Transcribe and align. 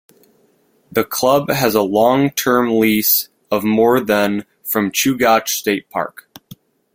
The 0.91 1.03
club 1.03 1.51
has 1.51 1.75
a 1.75 1.83
long-term 1.83 2.79
lease 2.79 3.29
of 3.51 3.63
more 3.63 3.99
than 3.99 4.45
from 4.63 4.89
Chugach 4.91 5.49
State 5.49 5.91
Park. 5.91 6.27